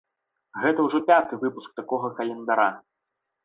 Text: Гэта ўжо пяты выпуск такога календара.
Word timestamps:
Гэта 0.63 0.85
ўжо 0.87 1.01
пяты 1.11 1.39
выпуск 1.45 1.69
такога 1.83 2.13
календара. 2.23 2.69